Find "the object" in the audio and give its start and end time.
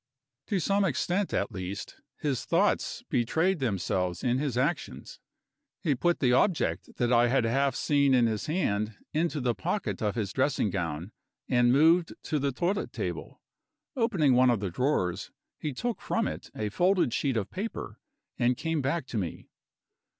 6.21-6.95